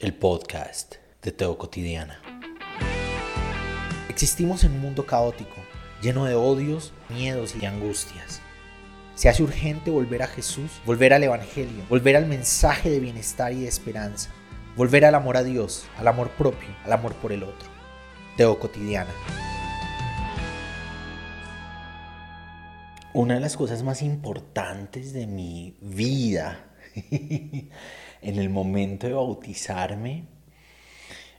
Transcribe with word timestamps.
el 0.00 0.14
podcast 0.14 0.94
de 1.22 1.32
Teo 1.32 1.58
Cotidiana. 1.58 2.22
Existimos 4.08 4.62
en 4.62 4.70
un 4.70 4.80
mundo 4.80 5.04
caótico, 5.04 5.56
lleno 6.00 6.24
de 6.24 6.36
odios, 6.36 6.92
miedos 7.08 7.56
y 7.60 7.66
angustias. 7.66 8.40
Se 9.16 9.28
hace 9.28 9.42
urgente 9.42 9.90
volver 9.90 10.22
a 10.22 10.28
Jesús, 10.28 10.70
volver 10.86 11.14
al 11.14 11.24
Evangelio, 11.24 11.84
volver 11.88 12.14
al 12.14 12.26
mensaje 12.26 12.90
de 12.90 13.00
bienestar 13.00 13.52
y 13.52 13.62
de 13.62 13.66
esperanza, 13.66 14.30
volver 14.76 15.04
al 15.04 15.16
amor 15.16 15.36
a 15.36 15.42
Dios, 15.42 15.84
al 15.96 16.06
amor 16.06 16.30
propio, 16.30 16.68
al 16.84 16.92
amor 16.92 17.14
por 17.14 17.32
el 17.32 17.42
otro. 17.42 17.68
Teo 18.36 18.56
Cotidiana. 18.60 19.10
Una 23.12 23.34
de 23.34 23.40
las 23.40 23.56
cosas 23.56 23.82
más 23.82 24.02
importantes 24.02 25.12
de 25.12 25.26
mi 25.26 25.76
vida 25.80 26.68
en 28.22 28.38
el 28.38 28.50
momento 28.50 29.06
de 29.06 29.14
bautizarme 29.14 30.24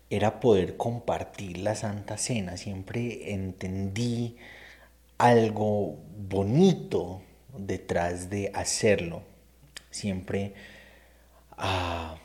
era 0.09 0.39
poder 0.39 0.77
compartir 0.77 1.58
la 1.59 1.76
Santa 1.76 2.17
Cena. 2.17 2.58
Siempre 2.58 3.34
entendí 3.34 4.38
algo 5.18 5.98
bonito 6.18 7.21
detrás 7.57 8.30
de 8.30 8.52
hacerlo. 8.54 9.21
Siempre, 9.91 10.54
ah, 11.57 12.18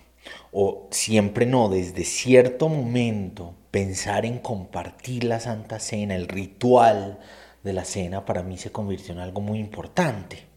o 0.52 0.88
siempre 0.90 1.46
no, 1.46 1.68
desde 1.68 2.04
cierto 2.04 2.68
momento, 2.68 3.54
pensar 3.70 4.24
en 4.24 4.38
compartir 4.38 5.24
la 5.24 5.40
Santa 5.40 5.78
Cena, 5.78 6.14
el 6.14 6.28
ritual 6.28 7.18
de 7.64 7.72
la 7.72 7.84
cena, 7.84 8.24
para 8.24 8.42
mí 8.42 8.58
se 8.58 8.70
convirtió 8.70 9.14
en 9.14 9.20
algo 9.20 9.40
muy 9.40 9.58
importante. 9.58 10.53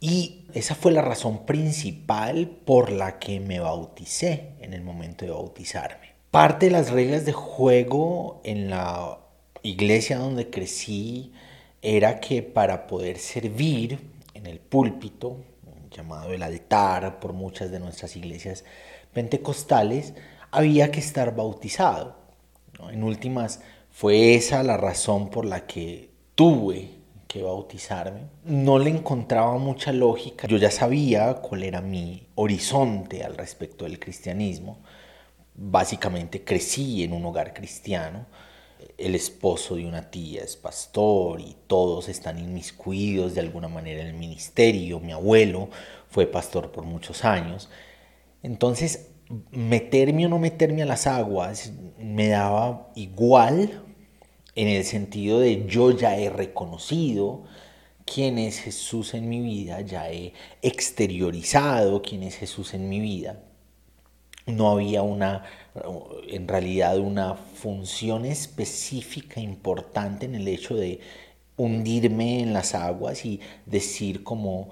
Y 0.00 0.46
esa 0.52 0.74
fue 0.74 0.92
la 0.92 1.02
razón 1.02 1.46
principal 1.46 2.48
por 2.48 2.90
la 2.90 3.18
que 3.18 3.40
me 3.40 3.60
bauticé 3.60 4.54
en 4.60 4.74
el 4.74 4.82
momento 4.82 5.24
de 5.24 5.30
bautizarme. 5.30 6.14
Parte 6.30 6.66
de 6.66 6.72
las 6.72 6.90
reglas 6.90 7.24
de 7.24 7.32
juego 7.32 8.40
en 8.44 8.70
la 8.70 9.18
iglesia 9.62 10.18
donde 10.18 10.50
crecí 10.50 11.32
era 11.80 12.20
que 12.20 12.42
para 12.42 12.86
poder 12.86 13.18
servir 13.18 13.98
en 14.34 14.46
el 14.46 14.58
púlpito, 14.58 15.38
llamado 15.90 16.32
el 16.32 16.42
altar 16.42 17.20
por 17.20 17.32
muchas 17.32 17.70
de 17.70 17.80
nuestras 17.80 18.16
iglesias 18.16 18.64
pentecostales, 19.12 20.14
había 20.50 20.90
que 20.90 21.00
estar 21.00 21.34
bautizado. 21.34 22.16
En 22.90 23.04
últimas, 23.04 23.60
fue 23.90 24.34
esa 24.34 24.62
la 24.62 24.76
razón 24.76 25.30
por 25.30 25.44
la 25.44 25.66
que 25.66 26.10
tuve 26.34 27.03
bautizarme. 27.42 28.22
No 28.44 28.78
le 28.78 28.90
encontraba 28.90 29.58
mucha 29.58 29.92
lógica. 29.92 30.46
Yo 30.46 30.56
ya 30.56 30.70
sabía 30.70 31.34
cuál 31.34 31.64
era 31.64 31.80
mi 31.80 32.28
horizonte 32.34 33.24
al 33.24 33.36
respecto 33.36 33.84
del 33.84 33.98
cristianismo. 33.98 34.78
Básicamente 35.54 36.44
crecí 36.44 37.02
en 37.04 37.12
un 37.12 37.24
hogar 37.24 37.54
cristiano. 37.54 38.26
El 38.98 39.14
esposo 39.14 39.76
de 39.76 39.86
una 39.86 40.10
tía 40.10 40.42
es 40.42 40.56
pastor 40.56 41.40
y 41.40 41.56
todos 41.66 42.08
están 42.08 42.38
inmiscuidos 42.38 43.34
de 43.34 43.40
alguna 43.40 43.68
manera 43.68 44.02
en 44.02 44.08
el 44.08 44.14
ministerio. 44.14 45.00
Mi 45.00 45.12
abuelo 45.12 45.68
fue 46.08 46.26
pastor 46.26 46.70
por 46.70 46.84
muchos 46.84 47.24
años. 47.24 47.68
Entonces, 48.42 49.08
meterme 49.50 50.26
o 50.26 50.28
no 50.28 50.38
meterme 50.38 50.82
a 50.82 50.86
las 50.86 51.06
aguas 51.06 51.72
me 51.98 52.28
daba 52.28 52.90
igual 52.94 53.82
en 54.54 54.68
el 54.68 54.84
sentido 54.84 55.40
de 55.40 55.66
yo 55.66 55.90
ya 55.90 56.16
he 56.16 56.30
reconocido 56.30 57.44
quién 58.04 58.38
es 58.38 58.60
Jesús 58.60 59.14
en 59.14 59.28
mi 59.28 59.40
vida, 59.40 59.80
ya 59.80 60.10
he 60.10 60.32
exteriorizado 60.62 62.02
quién 62.02 62.22
es 62.22 62.36
Jesús 62.36 62.74
en 62.74 62.88
mi 62.88 63.00
vida. 63.00 63.40
No 64.46 64.70
había 64.70 65.02
una, 65.02 65.44
en 66.28 66.46
realidad, 66.46 66.98
una 66.98 67.34
función 67.34 68.26
específica 68.26 69.40
importante 69.40 70.26
en 70.26 70.34
el 70.34 70.46
hecho 70.48 70.76
de 70.76 71.00
hundirme 71.56 72.40
en 72.40 72.52
las 72.52 72.74
aguas 72.74 73.24
y 73.24 73.40
decir 73.64 74.22
como 74.22 74.70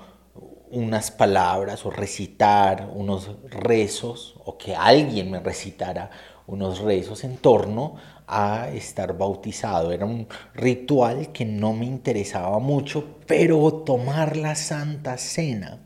unas 0.71 1.11
palabras 1.11 1.85
o 1.87 1.91
recitar 1.91 2.91
unos 2.95 3.31
rezos 3.49 4.35
o 4.45 4.59
que 4.59 4.75
alguien 4.75 5.31
me 5.31 5.41
recitara 5.41 6.11
unos 6.47 6.81
rezos 6.81 7.25
en 7.25 7.37
torno 7.37 7.97
a 8.33 8.71
estar 8.71 9.17
bautizado. 9.19 9.93
Era 9.93 10.07
un 10.07 10.27
ritual 10.55 11.33
que 11.33 11.45
no 11.45 11.75
me 11.75 11.85
interesaba 11.85 12.59
mucho, 12.59 13.19
pero 13.27 13.73
tomar 13.85 14.37
la 14.37 14.55
Santa 14.55 15.19
Cena 15.19 15.81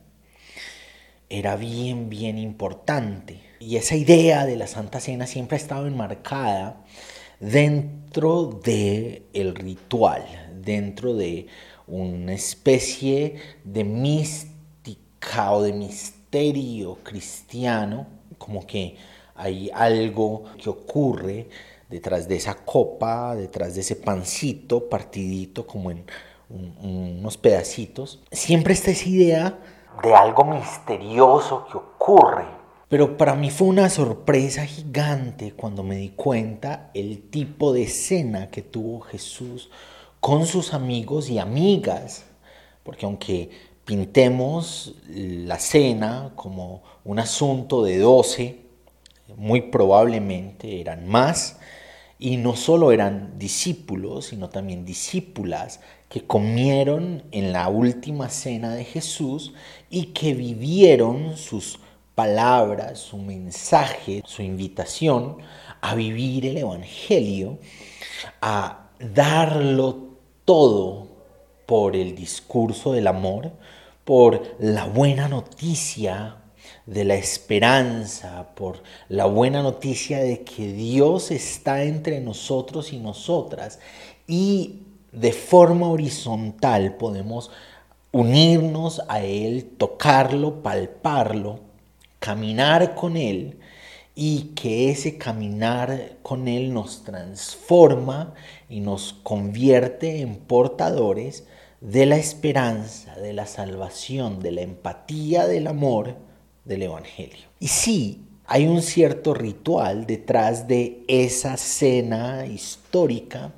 era 1.28 1.56
bien, 1.56 2.08
bien 2.08 2.38
importante. 2.38 3.40
Y 3.58 3.76
esa 3.76 3.96
idea 3.96 4.46
de 4.46 4.56
la 4.56 4.68
Santa 4.68 5.00
Cena 5.00 5.26
siempre 5.26 5.56
ha 5.56 5.60
estado 5.60 5.88
enmarcada 5.88 6.84
dentro 7.40 8.60
del 8.62 9.24
el 9.32 9.54
ritual, 9.56 10.24
dentro 10.62 11.14
de 11.14 11.48
una 11.88 12.32
especie 12.32 13.36
de 13.64 13.82
mística 13.82 15.52
o 15.52 15.62
de 15.62 15.72
misterio 15.72 16.98
cristiano, 17.02 18.06
como 18.38 18.66
que 18.66 18.96
hay 19.34 19.70
algo 19.74 20.44
que 20.62 20.70
ocurre 20.70 21.48
detrás 21.88 22.28
de 22.28 22.36
esa 22.36 22.54
copa, 22.54 23.34
detrás 23.34 23.74
de 23.74 23.80
ese 23.80 23.96
pancito 23.96 24.88
partidito 24.88 25.66
como 25.66 25.90
en 25.90 26.04
unos 26.48 27.36
pedacitos. 27.36 28.22
Siempre 28.30 28.74
está 28.74 28.90
esa 28.90 29.08
idea 29.08 29.58
de 30.02 30.14
algo 30.14 30.44
misterioso 30.44 31.66
que 31.70 31.78
ocurre. 31.78 32.44
Pero 32.88 33.16
para 33.16 33.34
mí 33.34 33.50
fue 33.50 33.66
una 33.66 33.90
sorpresa 33.90 34.64
gigante 34.64 35.52
cuando 35.52 35.82
me 35.82 35.96
di 35.96 36.10
cuenta 36.10 36.90
el 36.94 37.30
tipo 37.30 37.72
de 37.72 37.88
cena 37.88 38.48
que 38.48 38.62
tuvo 38.62 39.00
Jesús 39.00 39.70
con 40.20 40.46
sus 40.46 40.72
amigos 40.72 41.28
y 41.28 41.38
amigas. 41.38 42.26
Porque 42.84 43.06
aunque 43.06 43.50
pintemos 43.84 44.94
la 45.08 45.58
cena 45.58 46.32
como 46.36 46.82
un 47.04 47.18
asunto 47.18 47.82
de 47.82 47.98
doce, 47.98 48.65
muy 49.34 49.62
probablemente 49.62 50.80
eran 50.80 51.06
más, 51.06 51.58
y 52.18 52.38
no 52.38 52.56
solo 52.56 52.92
eran 52.92 53.38
discípulos, 53.38 54.26
sino 54.26 54.48
también 54.48 54.84
discípulas 54.84 55.80
que 56.08 56.26
comieron 56.26 57.24
en 57.32 57.52
la 57.52 57.68
última 57.68 58.30
cena 58.30 58.74
de 58.74 58.84
Jesús 58.84 59.52
y 59.90 60.06
que 60.06 60.34
vivieron 60.34 61.36
sus 61.36 61.78
palabras, 62.14 62.98
su 62.98 63.18
mensaje, 63.18 64.22
su 64.24 64.42
invitación 64.42 65.38
a 65.82 65.94
vivir 65.94 66.46
el 66.46 66.56
Evangelio, 66.56 67.58
a 68.40 68.88
darlo 68.98 70.16
todo 70.46 71.08
por 71.66 71.96
el 71.96 72.14
discurso 72.14 72.92
del 72.92 73.08
amor, 73.08 73.52
por 74.04 74.56
la 74.58 74.86
buena 74.86 75.28
noticia 75.28 76.36
de 76.86 77.04
la 77.04 77.14
esperanza, 77.14 78.48
por 78.54 78.82
la 79.08 79.26
buena 79.26 79.62
noticia 79.62 80.18
de 80.18 80.42
que 80.42 80.72
Dios 80.72 81.30
está 81.30 81.82
entre 81.82 82.20
nosotros 82.20 82.92
y 82.92 82.98
nosotras 82.98 83.78
y 84.26 84.82
de 85.12 85.32
forma 85.32 85.88
horizontal 85.88 86.96
podemos 86.96 87.50
unirnos 88.12 89.02
a 89.08 89.22
Él, 89.22 89.72
tocarlo, 89.76 90.62
palparlo, 90.62 91.60
caminar 92.18 92.94
con 92.94 93.16
Él 93.16 93.58
y 94.14 94.52
que 94.54 94.90
ese 94.90 95.18
caminar 95.18 96.16
con 96.22 96.48
Él 96.48 96.72
nos 96.72 97.04
transforma 97.04 98.34
y 98.68 98.80
nos 98.80 99.12
convierte 99.12 100.22
en 100.22 100.36
portadores 100.36 101.46
de 101.80 102.06
la 102.06 102.16
esperanza, 102.16 103.14
de 103.16 103.32
la 103.32 103.46
salvación, 103.46 104.40
de 104.40 104.52
la 104.52 104.62
empatía, 104.62 105.46
del 105.46 105.66
amor 105.66 106.16
del 106.66 106.82
Evangelio. 106.82 107.46
Y 107.60 107.68
sí, 107.68 108.20
hay 108.46 108.66
un 108.66 108.82
cierto 108.82 109.34
ritual 109.34 110.06
detrás 110.06 110.68
de 110.68 111.02
esa 111.08 111.56
cena 111.56 112.46
histórica 112.46 113.52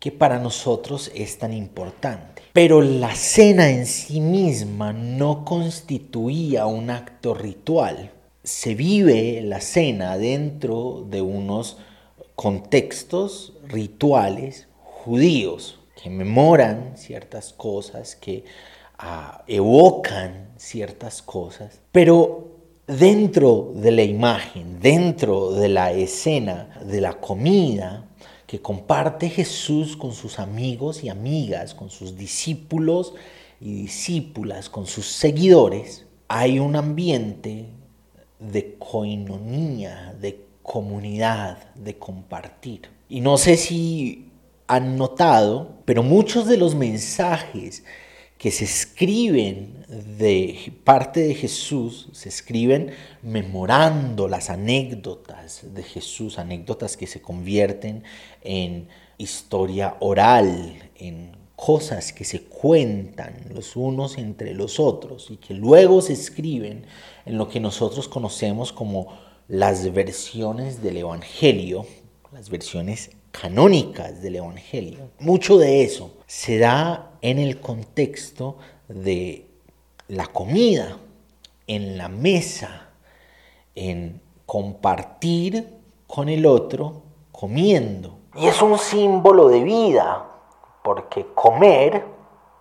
que 0.00 0.10
para 0.10 0.38
nosotros 0.38 1.10
es 1.14 1.38
tan 1.38 1.52
importante. 1.52 2.42
Pero 2.52 2.82
la 2.82 3.14
cena 3.14 3.70
en 3.70 3.86
sí 3.86 4.20
misma 4.20 4.92
no 4.92 5.44
constituía 5.44 6.66
un 6.66 6.90
acto 6.90 7.34
ritual. 7.34 8.12
Se 8.42 8.74
vive 8.74 9.40
la 9.42 9.60
cena 9.60 10.18
dentro 10.18 11.06
de 11.08 11.22
unos 11.22 11.78
contextos 12.34 13.54
rituales 13.66 14.68
judíos 14.82 15.80
que 16.02 16.10
memoran 16.10 16.96
ciertas 16.96 17.52
cosas, 17.52 18.16
que 18.16 18.44
evocan 19.46 20.48
ciertas 20.56 21.22
cosas, 21.22 21.80
pero 21.92 22.54
dentro 22.86 23.72
de 23.74 23.90
la 23.90 24.02
imagen, 24.02 24.80
dentro 24.80 25.52
de 25.52 25.68
la 25.68 25.92
escena 25.92 26.80
de 26.84 27.00
la 27.00 27.14
comida 27.14 28.06
que 28.46 28.60
comparte 28.60 29.30
Jesús 29.30 29.96
con 29.96 30.12
sus 30.12 30.38
amigos 30.38 31.02
y 31.02 31.08
amigas, 31.08 31.74
con 31.74 31.90
sus 31.90 32.16
discípulos 32.16 33.14
y 33.60 33.72
discípulas, 33.72 34.68
con 34.68 34.86
sus 34.86 35.06
seguidores, 35.06 36.06
hay 36.28 36.58
un 36.58 36.76
ambiente 36.76 37.66
de 38.38 38.74
coinonía, 38.78 40.14
de 40.20 40.44
comunidad, 40.62 41.74
de 41.74 41.98
compartir. 41.98 42.82
Y 43.08 43.20
no 43.20 43.38
sé 43.38 43.56
si 43.56 44.30
han 44.66 44.96
notado, 44.96 45.76
pero 45.84 46.02
muchos 46.02 46.46
de 46.46 46.56
los 46.56 46.74
mensajes 46.74 47.84
que 48.44 48.50
se 48.50 48.64
escriben 48.64 49.86
de 49.88 50.70
parte 50.84 51.20
de 51.20 51.34
Jesús, 51.34 52.10
se 52.12 52.28
escriben 52.28 52.90
memorando 53.22 54.28
las 54.28 54.50
anécdotas 54.50 55.62
de 55.72 55.82
Jesús, 55.82 56.38
anécdotas 56.38 56.98
que 56.98 57.06
se 57.06 57.22
convierten 57.22 58.04
en 58.42 58.88
historia 59.16 59.96
oral, 60.00 60.90
en 60.96 61.34
cosas 61.56 62.12
que 62.12 62.26
se 62.26 62.42
cuentan 62.42 63.46
los 63.48 63.76
unos 63.76 64.18
entre 64.18 64.52
los 64.52 64.78
otros 64.78 65.30
y 65.30 65.38
que 65.38 65.54
luego 65.54 66.02
se 66.02 66.12
escriben 66.12 66.84
en 67.24 67.38
lo 67.38 67.48
que 67.48 67.60
nosotros 67.60 68.08
conocemos 68.08 68.74
como 68.74 69.08
las 69.48 69.90
versiones 69.90 70.82
del 70.82 70.98
Evangelio, 70.98 71.86
las 72.30 72.50
versiones 72.50 73.10
canónicas 73.40 74.22
del 74.22 74.36
Evangelio. 74.36 75.10
Mucho 75.18 75.58
de 75.58 75.82
eso 75.82 76.12
se 76.26 76.58
da 76.58 77.10
en 77.20 77.38
el 77.38 77.60
contexto 77.60 78.58
de 78.88 79.50
la 80.08 80.26
comida, 80.26 80.98
en 81.66 81.98
la 81.98 82.08
mesa, 82.08 82.90
en 83.74 84.20
compartir 84.46 85.68
con 86.06 86.28
el 86.28 86.46
otro 86.46 87.02
comiendo. 87.32 88.18
Y 88.36 88.46
es 88.46 88.62
un 88.62 88.78
símbolo 88.78 89.48
de 89.48 89.64
vida, 89.64 90.30
porque 90.84 91.26
comer 91.34 92.04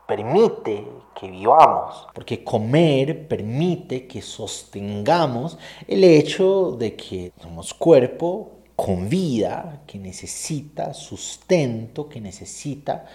permite 0.08 0.88
que 1.14 1.30
vivamos, 1.30 2.08
porque 2.16 2.44
comer 2.44 3.28
permite 3.28 4.08
que 4.08 4.24
sostengamos 4.24 5.58
el 5.88 6.04
hecho 6.04 6.72
de 6.72 6.96
que 6.96 7.32
somos 7.42 7.74
cuerpo 7.76 8.63
con 8.76 9.10
vida, 9.10 9.84
que 9.88 10.00
necesita 10.00 10.94
sustento, 10.94 12.10
que 12.10 12.20
necesita 12.20 13.06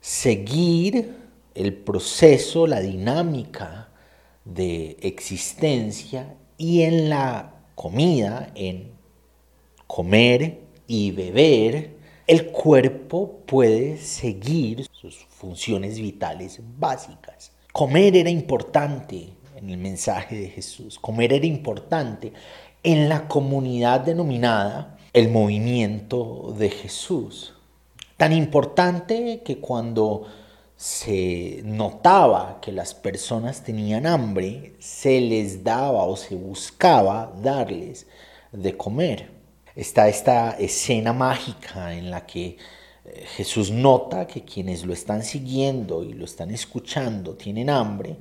seguir 0.00 1.16
el 1.54 1.74
proceso, 1.74 2.66
la 2.66 2.80
dinámica 2.80 3.88
de 4.44 4.96
existencia 5.00 6.34
y 6.56 6.82
en 6.82 7.08
la 7.08 7.54
comida, 7.74 8.50
en 8.54 8.92
comer 9.86 10.60
y 10.86 11.10
beber, 11.10 11.96
el 12.26 12.48
cuerpo 12.48 13.40
puede 13.46 13.96
seguir 13.98 14.86
sus 14.92 15.16
funciones 15.28 15.98
vitales 15.98 16.60
básicas. 16.78 17.52
Comer 17.72 18.16
era 18.16 18.30
importante 18.30 19.30
en 19.56 19.70
el 19.70 19.78
mensaje 19.78 20.36
de 20.36 20.48
Jesús, 20.48 20.98
comer 20.98 21.32
era 21.32 21.46
importante 21.46 22.32
en 22.82 23.08
la 23.08 23.28
comunidad 23.28 24.00
denominada 24.00 24.98
el 25.12 25.28
movimiento 25.28 26.54
de 26.58 26.70
Jesús. 26.70 27.54
Tan 28.16 28.32
importante 28.32 29.42
que 29.44 29.58
cuando 29.58 30.26
se 30.76 31.60
notaba 31.64 32.60
que 32.60 32.70
las 32.70 32.94
personas 32.94 33.64
tenían 33.64 34.06
hambre, 34.06 34.74
se 34.78 35.20
les 35.20 35.64
daba 35.64 36.04
o 36.04 36.16
se 36.16 36.36
buscaba 36.36 37.32
darles 37.42 38.06
de 38.52 38.76
comer. 38.76 39.30
Está 39.74 40.08
esta 40.08 40.50
escena 40.52 41.12
mágica 41.12 41.94
en 41.94 42.10
la 42.10 42.26
que 42.26 42.56
eh, 43.04 43.24
Jesús 43.36 43.70
nota 43.70 44.26
que 44.26 44.42
quienes 44.42 44.84
lo 44.84 44.92
están 44.92 45.22
siguiendo 45.22 46.04
y 46.04 46.12
lo 46.12 46.24
están 46.24 46.50
escuchando 46.52 47.34
tienen 47.34 47.70
hambre 47.70 48.16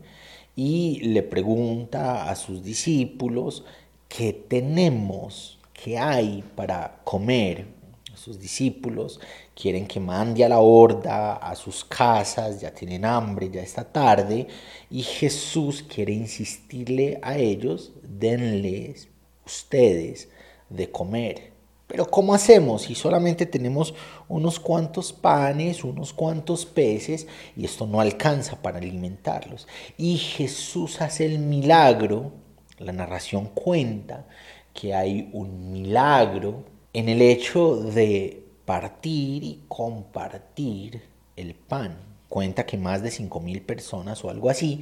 y 0.56 1.00
le 1.01 1.21
pregunta 1.21 2.30
a 2.30 2.36
sus 2.36 2.63
discípulos 2.63 3.63
¿qué 4.07 4.33
tenemos? 4.33 5.59
¿Qué 5.74 5.98
hay 5.98 6.44
para 6.56 7.01
comer? 7.04 7.68
Sus 8.15 8.39
discípulos 8.39 9.19
quieren 9.56 9.86
que 9.88 10.00
mande 10.00 10.44
a 10.44 10.50
la 10.50 10.59
horda 10.59 11.36
a 11.36 11.56
sus 11.56 11.86
casas, 11.86 12.59
ya 12.59 12.71
tienen 12.71 13.06
hambre, 13.06 13.50
ya 13.50 13.62
está 13.62 13.83
tarde, 13.83 14.48
y 14.89 15.04
Jesús 15.04 15.83
quiere 15.83 16.13
insistirle 16.13 17.19
a 17.21 17.38
ellos, 17.38 17.94
denles 18.01 19.07
ustedes 19.45 20.30
de 20.69 20.92
comer. 20.92 21.54
Pero 21.88 22.06
¿cómo 22.09 22.33
hacemos 22.33 22.81
si 22.81 22.95
solamente 22.95 23.45
tenemos 23.45 23.94
unos 24.27 24.59
cuantos 24.59 25.13
panes, 25.13 25.86
unos 25.86 26.12
cuantos 26.12 26.65
peces 26.65 27.27
y 27.56 27.63
esto 27.63 27.88
no 27.88 28.01
alcanza 28.01 28.62
para 28.62 28.80
alimentarlos? 28.80 29.68
Y 29.98 30.18
Jesús 30.18 31.00
hace 31.01 31.25
el 31.25 31.39
milagro 31.39 32.33
la 32.79 32.91
narración 32.91 33.47
cuenta 33.47 34.25
que 34.74 34.94
hay 34.94 35.29
un 35.33 35.71
milagro 35.71 36.63
en 36.94 37.09
el 37.09 37.21
hecho 37.21 37.75
de 37.75 38.44
partir 38.65 39.44
y 39.44 39.63
compartir 39.68 41.01
el 41.35 41.56
pan. 41.56 41.97
Cuenta 42.29 42.65
que 42.65 42.77
más 42.77 43.01
de 43.01 43.09
5.000 43.09 43.65
personas 43.65 44.24
o 44.24 44.29
algo 44.29 44.50
así 44.50 44.81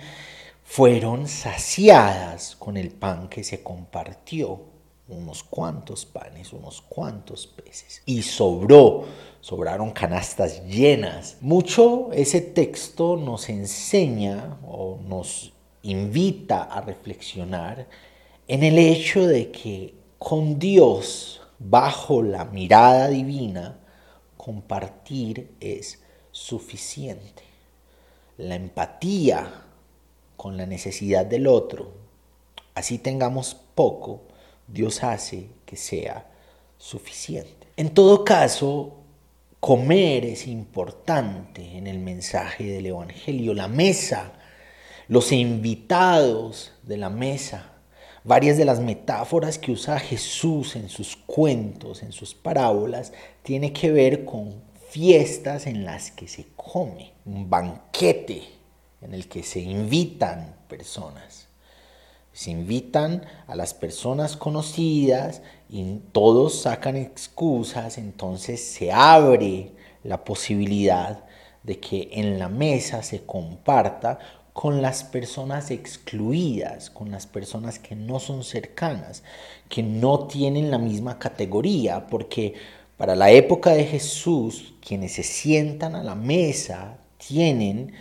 fueron 0.64 1.28
saciadas 1.28 2.56
con 2.56 2.76
el 2.76 2.90
pan 2.90 3.30
que 3.30 3.44
se 3.44 3.62
compartió. 3.62 4.74
Unos 5.08 5.44
cuantos 5.44 6.04
panes, 6.04 6.52
unos 6.52 6.82
cuantos 6.82 7.46
peces. 7.46 8.02
Y 8.08 8.24
sobró, 8.24 9.06
sobraron 9.40 9.92
canastas 9.92 10.66
llenas. 10.66 11.38
Mucho 11.42 12.12
ese 12.12 12.42
texto 12.42 13.16
nos 13.16 13.48
enseña 13.50 14.58
o 14.68 14.98
nos 15.08 15.54
invita 15.86 16.64
a 16.64 16.82
reflexionar 16.82 17.88
en 18.48 18.64
el 18.64 18.78
hecho 18.78 19.26
de 19.26 19.52
que 19.52 19.94
con 20.18 20.58
Dios, 20.60 21.42
bajo 21.60 22.22
la 22.22 22.46
mirada 22.46 23.08
divina, 23.08 23.80
compartir 24.38 25.56
es 25.60 26.02
suficiente. 26.32 27.44
La 28.38 28.56
empatía 28.56 29.64
con 30.36 30.58
la 30.58 30.66
necesidad 30.66 31.26
del 31.26 31.48
otro, 31.48 31.94
así 32.74 32.98
tengamos 32.98 33.56
poco, 33.76 34.24
Dios 34.68 35.04
hace 35.04 35.48
que 35.66 35.78
sea 35.78 36.28
suficiente. 36.78 37.68
En 37.78 37.94
todo 37.94 38.26
caso, 38.26 38.98
comer 39.60 40.26
es 40.26 40.48
importante 40.48 41.78
en 41.78 41.88
el 41.88 42.00
mensaje 42.00 42.66
del 42.66 42.88
Evangelio. 42.88 43.54
La 43.54 43.68
mesa 43.68 44.34
los 45.08 45.32
invitados 45.32 46.72
de 46.84 46.98
la 46.98 47.10
mesa, 47.10 47.72
varias 48.24 48.58
de 48.58 48.66
las 48.66 48.80
metáforas 48.80 49.60
que 49.60 49.72
usa 49.72 50.00
Jesús 50.00 50.76
en 50.76 50.90
sus 50.90 51.16
cuentos, 51.16 52.02
en 52.02 52.12
sus 52.12 52.34
parábolas, 52.34 53.14
tiene 53.44 53.72
que 53.72 53.92
ver 53.92 54.26
con 54.26 54.56
fiestas 54.90 55.68
en 55.68 55.86
las 55.86 56.12
que 56.12 56.28
se 56.28 56.48
come, 56.56 57.14
un 57.26 57.50
banquete 57.50 58.44
en 59.02 59.14
el 59.14 59.28
que 59.28 59.44
se 59.44 59.60
invitan 59.60 60.56
personas. 60.68 61.48
Se 62.34 62.52
invitan 62.52 63.24
a 63.48 63.56
las 63.56 63.74
personas 63.74 64.36
conocidas 64.36 65.42
y 65.70 66.00
todos 66.12 66.62
sacan 66.62 66.98
excusas, 66.98 67.98
entonces 67.98 68.62
se 68.62 68.92
abre 68.92 69.72
la 70.04 70.24
posibilidad 70.24 71.24
de 71.64 71.80
que 71.80 72.10
en 72.12 72.38
la 72.38 72.50
mesa 72.50 73.04
se 73.04 73.26
comparta 73.26 74.20
con 74.56 74.82
las 74.82 75.04
personas 75.04 75.70
excluidas, 75.70 76.90
con 76.90 77.12
las 77.12 77.28
personas 77.28 77.78
que 77.78 77.94
no 77.94 78.22
son 78.22 78.46
cercanas, 78.46 79.22
que 79.68 79.84
no 79.84 80.28
tienen 80.28 80.72
la 80.72 80.78
misma 80.78 81.20
categoría, 81.20 82.08
porque 82.08 82.54
para 82.96 83.18
la 83.18 83.32
época 83.32 83.72
de 83.72 83.84
Jesús, 83.84 84.74
quienes 84.80 85.12
se 85.12 85.24
sientan 85.24 85.94
a 85.94 86.04
la 86.04 86.16
mesa 86.16 87.00
tienen 87.18 87.92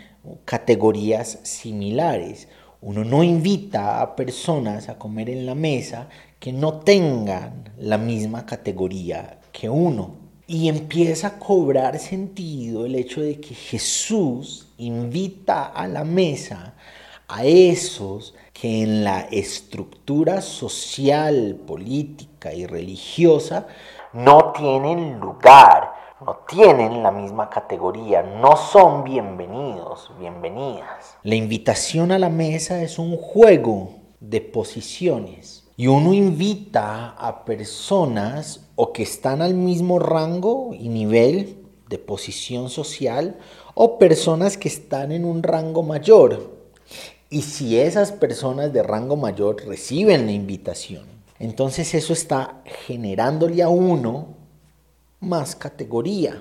categorías 0.44 1.40
similares. 1.42 2.46
Uno 2.80 3.02
no 3.04 3.24
invita 3.24 4.00
a 4.00 4.14
personas 4.14 4.88
a 4.88 4.96
comer 4.96 5.30
en 5.30 5.46
la 5.46 5.56
mesa 5.56 6.08
que 6.38 6.52
no 6.52 6.74
tengan 6.74 7.72
la 7.78 7.98
misma 7.98 8.46
categoría 8.46 9.40
que 9.50 9.68
uno. 9.68 10.23
Y 10.46 10.68
empieza 10.68 11.28
a 11.28 11.38
cobrar 11.38 11.98
sentido 11.98 12.84
el 12.84 12.96
hecho 12.96 13.22
de 13.22 13.40
que 13.40 13.54
Jesús 13.54 14.68
invita 14.76 15.64
a 15.64 15.88
la 15.88 16.04
mesa 16.04 16.74
a 17.28 17.44
esos 17.44 18.34
que 18.52 18.82
en 18.82 19.04
la 19.04 19.20
estructura 19.22 20.42
social, 20.42 21.58
política 21.66 22.52
y 22.52 22.66
religiosa 22.66 23.66
no 24.12 24.52
tienen 24.52 25.18
lugar, 25.18 25.92
no 26.24 26.40
tienen 26.46 27.02
la 27.02 27.10
misma 27.10 27.48
categoría, 27.48 28.22
no 28.22 28.56
son 28.56 29.02
bienvenidos, 29.02 30.12
bienvenidas. 30.18 31.16
La 31.22 31.34
invitación 31.34 32.12
a 32.12 32.18
la 32.18 32.28
mesa 32.28 32.82
es 32.82 32.98
un 32.98 33.16
juego 33.16 33.94
de 34.20 34.40
posiciones 34.40 35.63
y 35.76 35.88
uno 35.88 36.14
invita 36.14 37.10
a 37.10 37.44
personas 37.44 38.60
o 38.76 38.92
que 38.92 39.02
están 39.02 39.42
al 39.42 39.54
mismo 39.54 39.98
rango 39.98 40.70
y 40.72 40.88
nivel 40.88 41.56
de 41.88 41.98
posición 41.98 42.70
social 42.70 43.38
o 43.74 43.98
personas 43.98 44.56
que 44.56 44.68
están 44.68 45.10
en 45.10 45.24
un 45.24 45.42
rango 45.42 45.82
mayor. 45.82 46.54
Y 47.28 47.42
si 47.42 47.78
esas 47.78 48.12
personas 48.12 48.72
de 48.72 48.82
rango 48.82 49.16
mayor 49.16 49.64
reciben 49.66 50.26
la 50.26 50.32
invitación, 50.32 51.06
entonces 51.40 51.92
eso 51.94 52.12
está 52.12 52.62
generándole 52.86 53.62
a 53.62 53.68
uno 53.68 54.28
más 55.18 55.56
categoría, 55.56 56.40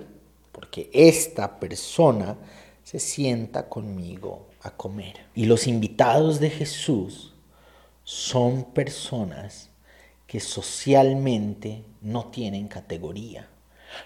porque 0.51 0.89
esta 0.93 1.59
persona 1.59 2.37
se 2.83 2.99
sienta 2.99 3.67
conmigo 3.67 4.47
a 4.61 4.69
comer. 4.69 5.15
Y 5.33 5.45
los 5.45 5.65
invitados 5.65 6.39
de 6.39 6.51
Jesús 6.51 7.32
son 8.03 8.65
personas 8.73 9.69
que 10.27 10.39
socialmente 10.39 11.83
no 12.01 12.25
tienen 12.25 12.67
categoría. 12.67 13.47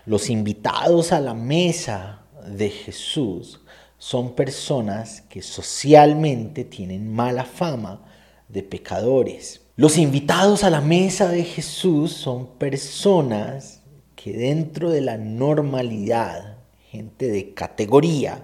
Los 0.05 0.29
invitados 0.29 1.11
a 1.11 1.19
la 1.19 1.33
mesa 1.33 2.21
de 2.45 2.69
Jesús 2.69 3.61
son 3.97 4.35
personas 4.35 5.21
que 5.21 5.41
socialmente 5.41 6.63
tienen 6.63 7.11
mala 7.13 7.45
fama 7.45 8.01
de 8.47 8.63
pecadores. 8.63 9.61
Los 9.75 9.97
invitados 9.97 10.63
a 10.63 10.69
la 10.69 10.81
mesa 10.81 11.29
de 11.29 11.43
Jesús 11.43 12.11
son 12.11 12.47
personas 12.57 13.81
que 14.15 14.33
dentro 14.33 14.89
de 14.89 15.01
la 15.01 15.17
normalidad, 15.17 16.57
gente 16.91 17.27
de 17.27 17.53
categoría, 17.53 18.43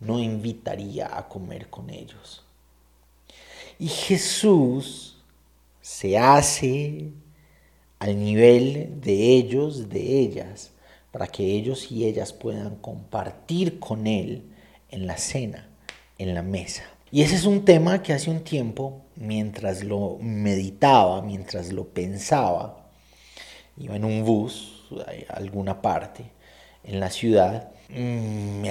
no 0.00 0.18
invitaría 0.18 1.16
a 1.16 1.28
comer 1.28 1.68
con 1.68 1.90
ellos. 1.90 2.44
Y 3.78 3.88
Jesús 3.88 5.16
se 5.80 6.18
hace 6.18 7.10
al 7.98 8.18
nivel 8.18 9.00
de 9.00 9.34
ellos, 9.34 9.88
de 9.88 10.18
ellas, 10.18 10.72
para 11.10 11.26
que 11.26 11.44
ellos 11.44 11.92
y 11.92 12.04
ellas 12.04 12.32
puedan 12.32 12.76
compartir 12.76 13.78
con 13.78 14.06
Él 14.06 14.44
en 14.88 15.06
la 15.06 15.16
cena, 15.18 15.68
en 16.18 16.34
la 16.34 16.42
mesa. 16.42 16.82
Y 17.10 17.22
ese 17.22 17.34
es 17.36 17.44
un 17.44 17.64
tema 17.64 18.02
que 18.02 18.12
hace 18.12 18.30
un 18.30 18.42
tiempo, 18.42 19.02
mientras 19.16 19.84
lo 19.84 20.16
meditaba, 20.20 21.20
mientras 21.22 21.72
lo 21.72 21.84
pensaba, 21.84 22.88
iba 23.76 23.96
en 23.96 24.04
un 24.04 24.24
bus 24.24 24.88
a 25.28 25.34
alguna 25.34 25.82
parte 25.82 26.24
en 26.84 27.00
la 27.00 27.10
ciudad, 27.10 27.70
mm, 27.90 28.64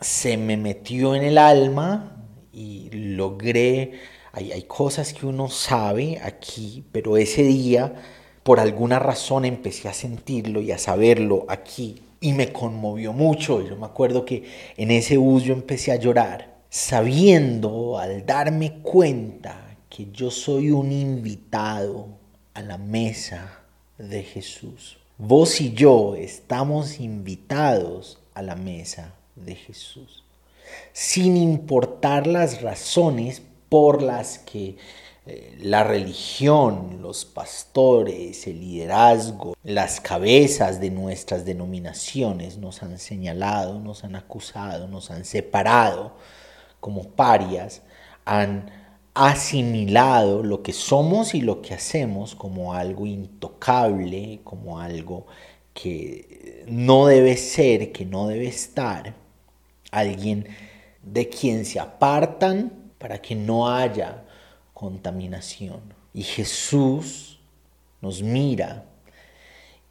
se 0.00 0.36
me 0.36 0.56
metió 0.56 1.14
en 1.14 1.22
el 1.22 1.38
alma 1.38 2.21
y 2.52 2.90
logré, 2.90 3.92
hay, 4.32 4.52
hay 4.52 4.62
cosas 4.62 5.12
que 5.12 5.26
uno 5.26 5.48
sabe 5.48 6.20
aquí, 6.22 6.84
pero 6.92 7.16
ese 7.16 7.42
día 7.42 7.94
por 8.42 8.58
alguna 8.58 8.98
razón 8.98 9.44
empecé 9.44 9.88
a 9.88 9.94
sentirlo 9.94 10.60
y 10.60 10.72
a 10.72 10.78
saberlo 10.78 11.44
aquí 11.48 12.02
y 12.20 12.32
me 12.32 12.52
conmovió 12.52 13.12
mucho. 13.12 13.66
Yo 13.66 13.76
me 13.76 13.86
acuerdo 13.86 14.24
que 14.24 14.44
en 14.76 14.90
ese 14.90 15.16
bus 15.16 15.44
yo 15.44 15.52
empecé 15.52 15.92
a 15.92 15.96
llorar, 15.96 16.56
sabiendo 16.70 17.98
al 17.98 18.24
darme 18.24 18.80
cuenta 18.80 19.76
que 19.90 20.08
yo 20.12 20.30
soy 20.30 20.70
un 20.70 20.90
invitado 20.90 22.08
a 22.54 22.62
la 22.62 22.78
mesa 22.78 23.60
de 23.98 24.22
Jesús. 24.22 24.98
Vos 25.18 25.60
y 25.60 25.72
yo 25.72 26.14
estamos 26.16 26.98
invitados 26.98 28.18
a 28.34 28.42
la 28.42 28.56
mesa 28.56 29.14
de 29.36 29.54
Jesús, 29.54 30.21
sin 30.92 31.36
importar 31.36 32.26
las 32.26 32.62
razones 32.62 33.42
por 33.68 34.02
las 34.02 34.38
que 34.38 34.76
eh, 35.24 35.56
la 35.60 35.84
religión, 35.84 36.98
los 37.00 37.24
pastores, 37.24 38.46
el 38.48 38.60
liderazgo, 38.60 39.54
las 39.62 40.00
cabezas 40.00 40.80
de 40.80 40.90
nuestras 40.90 41.44
denominaciones 41.44 42.58
nos 42.58 42.82
han 42.82 42.98
señalado, 42.98 43.78
nos 43.78 44.02
han 44.02 44.16
acusado, 44.16 44.88
nos 44.88 45.12
han 45.12 45.24
separado 45.24 46.16
como 46.80 47.04
parias, 47.10 47.82
han 48.24 48.70
asimilado 49.14 50.42
lo 50.42 50.62
que 50.62 50.72
somos 50.72 51.34
y 51.34 51.40
lo 51.40 51.62
que 51.62 51.74
hacemos 51.74 52.34
como 52.34 52.74
algo 52.74 53.06
intocable, 53.06 54.40
como 54.42 54.80
algo 54.80 55.26
que 55.72 56.64
no 56.66 57.06
debe 57.06 57.36
ser, 57.36 57.92
que 57.92 58.04
no 58.04 58.26
debe 58.26 58.48
estar, 58.48 59.14
alguien 59.92 60.48
de 61.02 61.28
quien 61.28 61.64
se 61.64 61.80
apartan 61.80 62.92
para 62.98 63.20
que 63.20 63.34
no 63.34 63.68
haya 63.68 64.24
contaminación. 64.72 65.80
Y 66.14 66.22
Jesús 66.22 67.40
nos 68.00 68.22
mira 68.22 68.84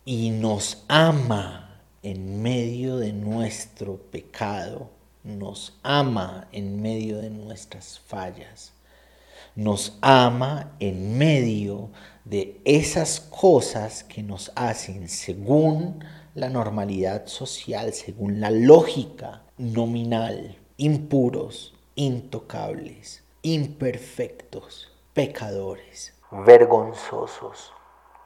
y 0.05 0.29
nos 0.31 0.83
ama 0.87 1.81
en 2.03 2.41
medio 2.41 2.97
de 2.97 3.13
nuestro 3.13 3.97
pecado, 3.97 4.89
nos 5.23 5.77
ama 5.83 6.47
en 6.51 6.81
medio 6.81 7.19
de 7.19 7.29
nuestras 7.29 7.99
fallas, 7.99 8.73
nos 9.55 9.97
ama 10.01 10.75
en 10.79 11.17
medio 11.17 11.89
de 12.25 12.61
esas 12.65 13.19
cosas 13.19 14.03
que 14.03 14.23
nos 14.23 14.51
hacen 14.55 15.07
según 15.09 16.03
la 16.33 16.49
normalidad 16.49 17.27
social, 17.27 17.93
según 17.93 18.39
la 18.39 18.51
lógica 18.51 19.43
nominal, 19.57 20.57
impuros, 20.81 21.73
intocables 21.95 23.23
imperfectos, 23.43 24.91
pecadores, 25.13 26.13
vergonzosos, 26.31 27.73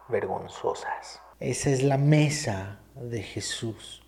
vergonzosas. 0.09 1.21
Esa 1.39 1.69
es 1.69 1.83
la 1.83 1.97
mesa 1.97 2.79
de 2.95 3.23
Jesús. 3.23 4.01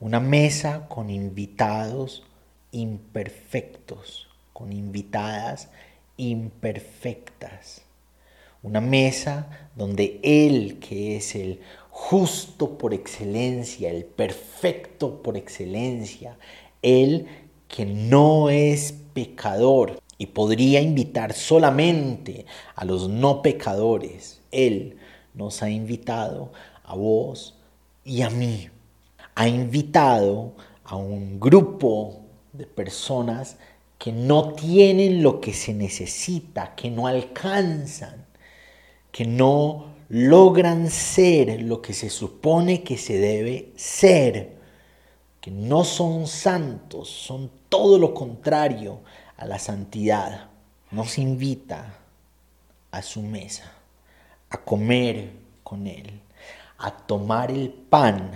Una 0.00 0.20
mesa 0.20 0.88
con 0.88 1.10
invitados 1.10 2.24
imperfectos, 2.70 4.28
con 4.52 4.72
invitadas 4.72 5.68
imperfectas. 6.16 7.82
Una 8.62 8.80
mesa 8.80 9.68
donde 9.76 10.18
Él, 10.22 10.78
que 10.80 11.16
es 11.18 11.34
el 11.34 11.60
justo 11.90 12.78
por 12.78 12.94
excelencia, 12.94 13.90
el 13.90 14.06
perfecto 14.06 15.22
por 15.22 15.36
excelencia, 15.36 16.38
Él 16.84 17.26
que 17.66 17.86
no 17.86 18.50
es 18.50 18.94
pecador 19.14 20.00
y 20.18 20.26
podría 20.26 20.80
invitar 20.80 21.32
solamente 21.32 22.46
a 22.76 22.84
los 22.84 23.08
no 23.08 23.42
pecadores. 23.42 24.40
Él 24.52 24.98
nos 25.34 25.62
ha 25.62 25.70
invitado 25.70 26.52
a 26.84 26.94
vos 26.94 27.58
y 28.04 28.22
a 28.22 28.30
mí. 28.30 28.68
Ha 29.34 29.48
invitado 29.48 30.52
a 30.84 30.96
un 30.96 31.40
grupo 31.40 32.20
de 32.52 32.66
personas 32.66 33.56
que 33.98 34.12
no 34.12 34.52
tienen 34.52 35.22
lo 35.22 35.40
que 35.40 35.52
se 35.52 35.72
necesita, 35.72 36.74
que 36.76 36.90
no 36.90 37.06
alcanzan, 37.06 38.26
que 39.10 39.24
no 39.24 39.86
logran 40.08 40.90
ser 40.90 41.62
lo 41.62 41.80
que 41.80 41.94
se 41.94 42.10
supone 42.10 42.82
que 42.82 42.98
se 42.98 43.18
debe 43.18 43.72
ser 43.76 44.63
que 45.44 45.50
no 45.50 45.84
son 45.84 46.26
santos, 46.26 47.10
son 47.10 47.50
todo 47.68 47.98
lo 47.98 48.14
contrario 48.14 49.00
a 49.36 49.44
la 49.44 49.58
santidad, 49.58 50.48
nos 50.90 51.18
invita 51.18 51.98
a 52.90 53.02
su 53.02 53.20
mesa, 53.20 53.70
a 54.48 54.56
comer 54.56 55.32
con 55.62 55.86
Él, 55.86 56.18
a 56.78 56.96
tomar 56.96 57.50
el 57.50 57.68
pan 57.68 58.30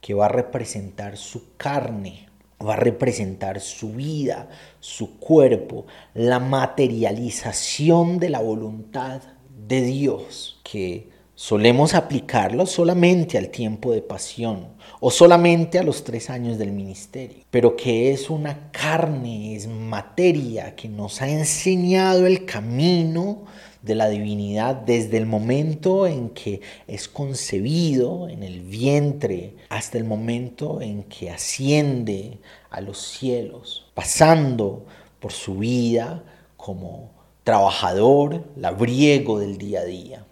que 0.00 0.12
va 0.12 0.26
a 0.26 0.30
representar 0.30 1.16
su 1.16 1.56
carne, 1.56 2.28
va 2.60 2.72
a 2.72 2.78
representar 2.78 3.60
su 3.60 3.92
vida, 3.92 4.48
su 4.80 5.20
cuerpo, 5.20 5.86
la 6.14 6.40
materialización 6.40 8.18
de 8.18 8.30
la 8.30 8.40
voluntad 8.40 9.22
de 9.68 9.82
Dios 9.82 10.58
que 10.64 11.10
solemos 11.38 11.94
aplicarlo 11.94 12.66
solamente 12.66 13.38
al 13.38 13.50
tiempo 13.50 13.92
de 13.92 14.02
pasión 14.02 14.66
o 14.98 15.12
solamente 15.12 15.78
a 15.78 15.84
los 15.84 16.02
tres 16.02 16.30
años 16.30 16.58
del 16.58 16.72
ministerio, 16.72 17.44
pero 17.48 17.76
que 17.76 18.10
es 18.10 18.28
una 18.28 18.72
carne, 18.72 19.54
es 19.54 19.68
materia 19.68 20.74
que 20.74 20.88
nos 20.88 21.22
ha 21.22 21.28
enseñado 21.28 22.26
el 22.26 22.44
camino 22.44 23.44
de 23.82 23.94
la 23.94 24.08
divinidad 24.08 24.74
desde 24.74 25.16
el 25.16 25.26
momento 25.26 26.08
en 26.08 26.30
que 26.30 26.60
es 26.88 27.08
concebido 27.08 28.28
en 28.28 28.42
el 28.42 28.62
vientre 28.62 29.54
hasta 29.68 29.96
el 29.96 30.02
momento 30.02 30.82
en 30.82 31.04
que 31.04 31.30
asciende 31.30 32.38
a 32.68 32.80
los 32.80 33.00
cielos, 33.00 33.86
pasando 33.94 34.86
por 35.20 35.30
su 35.30 35.58
vida 35.58 36.24
como 36.56 37.12
trabajador, 37.44 38.42
labriego 38.56 39.38
del 39.38 39.56
día 39.56 39.82
a 39.82 39.84
día 39.84 40.24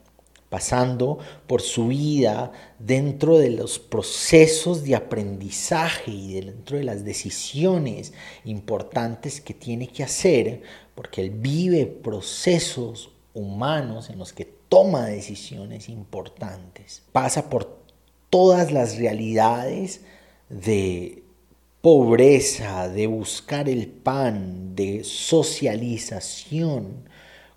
pasando 0.48 1.18
por 1.46 1.62
su 1.62 1.88
vida 1.88 2.52
dentro 2.78 3.38
de 3.38 3.50
los 3.50 3.78
procesos 3.78 4.84
de 4.84 4.94
aprendizaje 4.94 6.10
y 6.10 6.40
dentro 6.40 6.76
de 6.76 6.84
las 6.84 7.04
decisiones 7.04 8.12
importantes 8.44 9.40
que 9.40 9.54
tiene 9.54 9.88
que 9.88 10.04
hacer, 10.04 10.62
porque 10.94 11.22
él 11.22 11.30
vive 11.30 11.86
procesos 11.86 13.10
humanos 13.34 14.10
en 14.10 14.18
los 14.18 14.32
que 14.32 14.44
toma 14.68 15.06
decisiones 15.06 15.88
importantes, 15.88 17.02
pasa 17.12 17.50
por 17.50 17.78
todas 18.30 18.72
las 18.72 18.98
realidades 18.98 20.00
de 20.48 21.22
pobreza, 21.80 22.88
de 22.88 23.06
buscar 23.06 23.68
el 23.68 23.86
pan, 23.86 24.74
de 24.74 25.04
socialización 25.04 27.08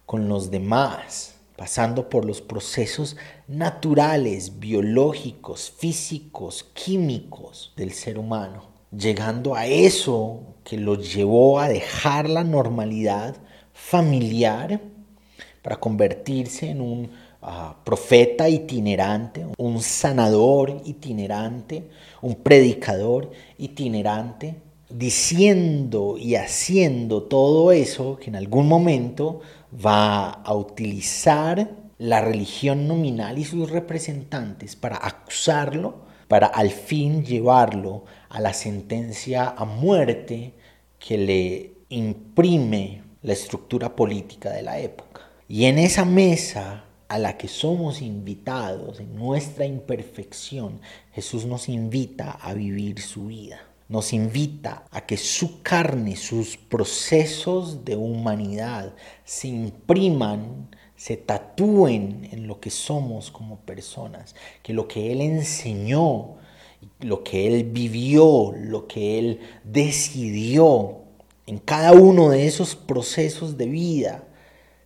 con 0.06 0.30
los 0.30 0.52
demás, 0.52 1.39
pasando 1.60 2.08
por 2.08 2.24
los 2.24 2.40
procesos 2.40 3.18
naturales, 3.50 4.62
biológicos, 4.62 5.70
físicos, 5.70 6.66
químicos 6.74 7.74
del 7.76 7.92
ser 7.92 8.18
humano, 8.18 8.64
llegando 8.98 9.56
a 9.56 9.66
eso 9.66 10.56
que 10.64 10.78
lo 10.78 10.96
llevó 10.96 11.60
a 11.60 11.68
dejar 11.68 12.30
la 12.30 12.46
normalidad 12.46 13.36
familiar 13.74 14.80
para 15.62 15.76
convertirse 15.76 16.70
en 16.70 16.80
un 16.80 17.12
ah, 17.42 17.76
profeta 17.84 18.48
itinerante, 18.48 19.46
un 19.58 19.82
sanador 19.82 20.82
itinerante, 20.86 21.90
un 22.22 22.36
predicador 22.36 23.32
itinerante, 23.58 24.56
diciendo 24.90 26.16
y 26.18 26.36
haciendo 26.36 27.24
todo 27.24 27.74
eso 27.74 28.18
que 28.18 28.30
en 28.30 28.38
algún 28.38 28.70
momento 28.70 29.42
va 29.74 30.30
a 30.30 30.54
utilizar 30.54 31.70
la 31.98 32.22
religión 32.22 32.88
nominal 32.88 33.38
y 33.38 33.46
sus 33.46 33.70
representantes 33.70 34.76
para 34.76 35.06
acusarlo, 35.06 36.06
para 36.28 36.48
al 36.48 36.72
fin 36.72 37.26
llevarlo 37.26 38.06
a 38.30 38.40
la 38.40 38.54
sentencia 38.54 39.50
a 39.50 39.66
muerte 39.66 40.54
que 40.98 41.18
le 41.18 41.74
imprime 41.90 43.04
la 43.22 43.34
estructura 43.34 43.96
política 43.96 44.52
de 44.52 44.62
la 44.62 44.80
época. 44.80 45.22
Y 45.48 45.66
en 45.66 45.80
esa 45.80 46.06
mesa 46.06 46.86
a 47.08 47.18
la 47.18 47.38
que 47.38 47.48
somos 47.48 48.02
invitados 48.02 49.00
en 49.00 49.16
nuestra 49.16 49.66
imperfección, 49.66 50.80
Jesús 51.12 51.46
nos 51.46 51.68
invita 51.68 52.32
a 52.32 52.54
vivir 52.54 53.02
su 53.02 53.28
vida. 53.28 53.69
Nos 53.90 54.14
invita 54.14 54.86
a 54.92 55.06
que 55.06 55.18
su 55.18 55.62
carne, 55.62 56.16
sus 56.16 56.56
procesos 56.56 57.84
de 57.84 57.98
humanidad 57.98 58.96
se 59.26 59.50
impriman, 59.50 60.70
se 60.96 61.18
tatúen 61.18 62.30
en 62.32 62.48
lo 62.48 62.62
que 62.62 62.70
somos 62.70 63.32
como 63.32 63.60
personas, 63.60 64.36
que 64.64 64.72
lo 64.72 64.88
que 64.88 65.12
Él 65.12 65.20
enseñó, 65.20 66.36
lo 67.02 67.24
que 67.24 67.48
Él 67.48 67.66
vivió, 67.66 68.54
lo 68.56 68.88
que 68.88 69.20
Él 69.20 69.40
decidió 69.66 71.10
en 71.50 71.58
cada 71.58 71.94
uno 71.94 72.30
de 72.30 72.46
esos 72.46 72.76
procesos 72.76 73.58
de 73.58 73.66
vida 73.66 74.24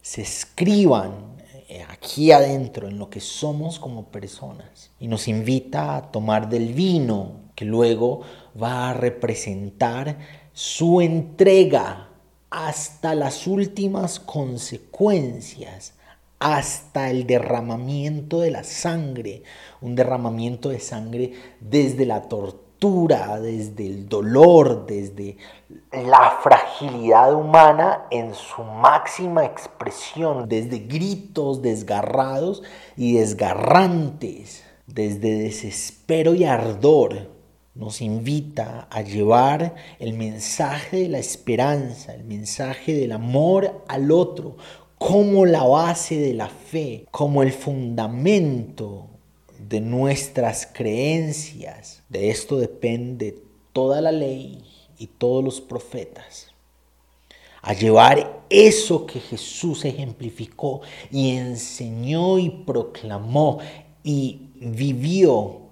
se 0.02 0.22
escriban 0.22 1.36
eh, 1.68 1.84
aquí 1.90 2.32
adentro 2.32 2.88
en 2.88 2.98
lo 2.98 3.10
que 3.10 3.20
somos 3.20 3.80
como 3.80 4.06
personas. 4.06 4.90
Y 4.98 5.10
nos 5.10 5.28
invita 5.28 5.98
a 5.98 6.10
tomar 6.10 6.48
del 6.48 6.74
vino 6.74 7.43
que 7.56 7.66
luego 7.66 8.22
va 8.62 8.90
a 8.90 8.94
representar 8.94 10.18
su 10.54 11.02
entrega 11.02 12.10
hasta 12.50 13.16
las 13.16 13.48
últimas 13.48 14.20
consecuencias, 14.20 15.94
hasta 16.40 17.10
el 17.10 17.26
derramamiento 17.26 18.42
de 18.42 18.52
la 18.52 18.64
sangre, 18.64 19.44
un 19.82 19.96
derramamiento 19.96 20.70
de 20.70 20.80
sangre 20.80 21.34
desde 21.60 22.06
la 22.06 22.24
tortura 22.24 22.64
desde 23.42 23.86
el 23.86 24.10
dolor, 24.10 24.86
desde 24.86 25.38
la 25.92 26.40
fragilidad 26.42 27.34
humana 27.34 28.08
en 28.12 28.34
su 28.34 28.62
máxima 28.62 29.46
expresión, 29.46 30.50
desde 30.50 30.80
gritos 30.80 31.62
desgarrados 31.62 32.62
y 32.98 33.14
desgarrantes, 33.14 34.66
desde 34.86 35.38
desespero 35.38 36.34
y 36.34 36.44
ardor, 36.44 37.30
nos 37.76 38.02
invita 38.02 38.88
a 38.92 39.02
llevar 39.02 39.76
el 40.00 40.14
mensaje 40.14 40.98
de 40.98 41.10
la 41.10 41.20
esperanza, 41.20 42.14
el 42.14 42.24
mensaje 42.24 42.94
del 42.94 43.12
amor 43.12 43.84
al 43.88 44.12
otro, 44.12 44.58
como 45.00 45.46
la 45.46 45.64
base 45.64 46.18
de 46.18 46.34
la 46.34 46.50
fe, 46.50 47.06
como 47.12 47.42
el 47.42 47.52
fundamento 47.52 49.08
de 49.58 49.82
nuestras 49.82 50.68
creencias. 50.72 52.04
De 52.10 52.30
esto 52.30 52.58
depende 52.58 53.40
toda 53.74 54.02
la 54.02 54.12
ley 54.12 54.64
y 54.98 55.08
todos 55.08 55.44
los 55.44 55.60
profetas. 55.60 56.48
A 57.62 57.74
llevar 57.74 58.44
eso 58.50 59.06
que 59.06 59.20
Jesús 59.20 59.84
ejemplificó 59.86 60.82
y 61.10 61.32
enseñó 61.32 62.38
y 62.38 62.50
proclamó 62.50 63.60
y 64.04 64.50
vivió 64.56 65.63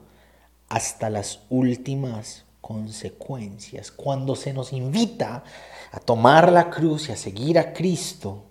hasta 0.72 1.10
las 1.10 1.42
últimas 1.50 2.46
consecuencias. 2.62 3.92
Cuando 3.92 4.38
se 4.38 4.54
nos 4.54 4.72
invita 4.72 5.44
a 5.92 6.00
tomar 6.00 6.50
la 6.50 6.70
cruz 6.70 7.10
y 7.10 7.12
a 7.12 7.18
seguir 7.18 7.60
a 7.60 7.74
Cristo, 7.74 8.46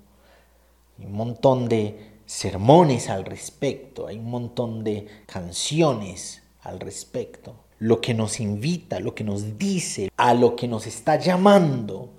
un 0.99 1.13
montón 1.13 1.67
de 1.67 2.19
sermones 2.27 3.09
al 3.09 3.25
respecto, 3.25 4.07
hay 4.07 4.19
un 4.19 4.31
montón 4.31 4.85
de 4.85 5.07
canciones 5.25 6.43
al 6.61 6.79
respecto. 6.79 7.55
Lo 7.79 8.03
que 8.03 8.13
nos 8.13 8.39
invita, 8.39 9.01
lo 9.01 9.15
que 9.15 9.25
nos 9.25 9.57
dice, 9.57 10.11
a 10.19 10.35
lo 10.35 10.57
que 10.57 10.69
nos 10.69 10.87
está 10.87 11.17
llamando 11.17 12.11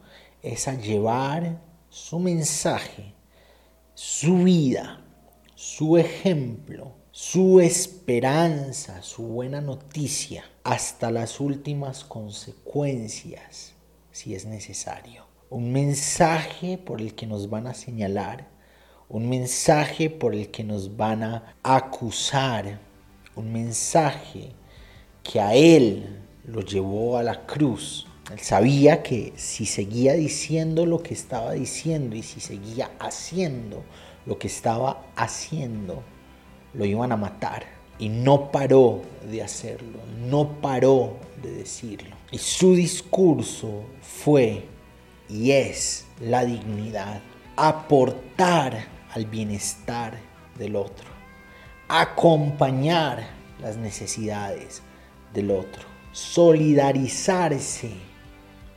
es 0.42 0.68
a 0.68 0.74
llevar 0.74 1.62
su 1.92 2.18
mensaje, 2.18 3.14
su 3.94 4.40
vida, 4.40 5.00
su 5.54 5.96
ejemplo, 6.00 7.01
su 7.12 7.60
esperanza, 7.60 9.02
su 9.02 9.24
buena 9.24 9.62
noticia, 9.62 10.44
hasta 10.64 11.12
las 11.12 11.40
últimas 11.40 12.04
consecuencias, 12.04 13.74
si 14.12 14.36
es 14.36 14.46
necesario. 14.46 15.26
Un 15.50 15.72
mensaje 15.72 16.78
por 16.78 17.02
el 17.02 17.14
que 17.16 17.28
nos 17.28 17.50
van 17.50 17.68
a 17.68 17.74
señalar 17.74 18.52
un 19.12 19.28
mensaje 19.28 20.10
por 20.10 20.34
el 20.34 20.52
que 20.52 20.64
nos 20.64 20.96
van 20.96 21.22
a 21.22 21.56
acusar, 21.64 22.80
un 23.36 23.52
mensaje 23.52 24.54
que 25.22 25.42
a 25.42 25.54
él 25.54 26.22
lo 26.46 26.62
llevó 26.62 27.18
a 27.18 27.24
la 27.24 27.46
cruz. 27.46 28.08
Él 28.32 28.40
sabía 28.40 29.04
que 29.04 29.34
si 29.36 29.66
seguía 29.66 30.14
diciendo 30.14 30.86
lo 30.86 31.04
que 31.04 31.14
estaba 31.14 31.52
diciendo 31.52 32.16
y 32.16 32.24
si 32.24 32.40
seguía 32.40 32.90
haciendo 33.00 33.84
lo 34.26 34.40
que 34.40 34.48
estaba 34.48 35.06
haciendo, 35.18 36.04
lo 36.74 36.86
iban 36.86 37.12
a 37.12 37.18
matar. 37.18 37.66
Y 38.00 38.10
no 38.10 38.52
paró 38.52 39.02
de 39.30 39.44
hacerlo, 39.44 40.00
no 40.28 40.48
paró 40.62 41.18
de 41.42 41.52
decirlo. 41.52 42.16
Y 42.32 42.38
su 42.38 42.74
discurso 42.74 43.84
fue 44.02 44.66
y 45.30 45.52
es 45.52 46.06
la 46.20 46.44
dignidad, 46.46 47.22
aportar 47.56 48.86
al 49.14 49.26
bienestar 49.26 50.18
del 50.58 50.76
otro, 50.76 51.08
acompañar 51.88 53.28
las 53.62 53.78
necesidades 53.78 54.82
del 55.34 55.52
otro, 55.52 55.84
solidarizarse 56.12 57.92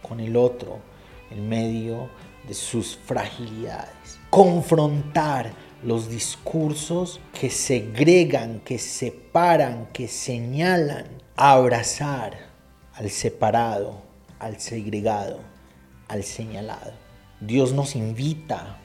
con 0.03 0.21
el 0.21 0.37
otro 0.37 0.79
en 1.31 1.49
medio 1.49 2.09
de 2.47 2.55
sus 2.55 2.97
fragilidades, 2.97 4.19
confrontar 4.31 5.53
los 5.85 6.09
discursos 6.09 7.21
que 7.39 7.51
segregan, 7.51 8.61
que 8.61 8.79
separan, 8.79 9.89
que 9.93 10.09
señalan, 10.09 11.07
abrazar 11.37 12.39
al 12.95 13.11
separado, 13.11 14.01
al 14.39 14.61
segregado, 14.61 15.41
al 16.09 16.25
señalado. 16.25 16.93
Dios 17.41 17.73
nos 17.73 17.97
invita 17.97 18.79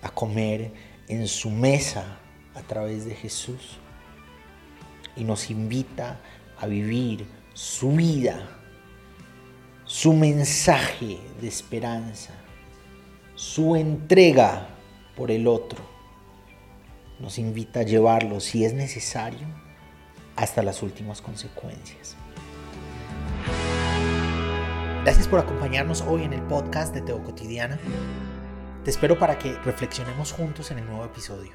a 0.00 0.08
comer 0.10 0.72
en 1.08 1.28
su 1.28 1.50
mesa 1.50 2.18
a 2.54 2.62
través 2.62 3.04
de 3.04 3.14
Jesús 3.14 3.78
y 5.16 5.24
nos 5.24 5.50
invita 5.50 6.18
a 6.58 6.66
vivir 6.66 7.26
su 7.52 7.92
vida, 7.92 8.48
su 9.84 10.14
mensaje 10.14 11.18
de 11.40 11.48
esperanza, 11.48 12.32
su 13.34 13.76
entrega 13.76 14.68
por 15.14 15.30
el 15.30 15.46
otro. 15.46 15.97
Nos 17.18 17.38
invita 17.38 17.80
a 17.80 17.82
llevarlo, 17.82 18.38
si 18.38 18.64
es 18.64 18.74
necesario, 18.74 19.48
hasta 20.36 20.62
las 20.62 20.82
últimas 20.82 21.20
consecuencias. 21.20 22.16
Gracias 25.02 25.26
por 25.26 25.40
acompañarnos 25.40 26.02
hoy 26.02 26.22
en 26.22 26.32
el 26.32 26.42
podcast 26.42 26.94
de 26.94 27.00
Teo 27.00 27.22
Cotidiana. 27.24 27.78
Te 28.84 28.90
espero 28.90 29.18
para 29.18 29.38
que 29.38 29.52
reflexionemos 29.64 30.32
juntos 30.32 30.70
en 30.70 30.78
el 30.78 30.86
nuevo 30.86 31.04
episodio. 31.04 31.52